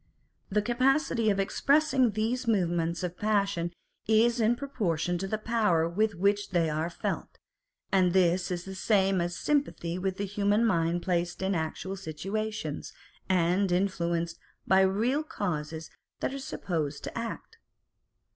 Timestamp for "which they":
6.15-6.71